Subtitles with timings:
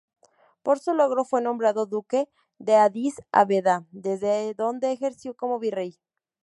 [0.63, 5.99] Por su logro fue nombrado duque de Adís Abeba, desde donde ejerció como Virrey.